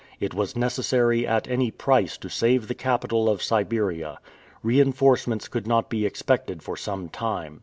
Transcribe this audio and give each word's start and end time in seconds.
It 0.19 0.33
was 0.33 0.55
necessary 0.55 1.27
at 1.27 1.47
any 1.47 1.69
price 1.69 2.17
to 2.17 2.27
save 2.27 2.67
the 2.67 2.73
capital 2.73 3.29
of 3.29 3.43
Siberia. 3.43 4.17
Reinforcements 4.63 5.47
could 5.47 5.67
not 5.67 5.91
be 5.91 6.07
expected 6.07 6.63
for 6.63 6.75
some 6.75 7.07
time. 7.07 7.59